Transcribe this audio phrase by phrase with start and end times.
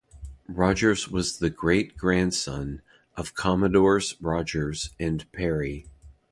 [0.49, 2.81] Rodgers was the great-grandson
[3.15, 5.85] of Commodores Rodgers and Perry.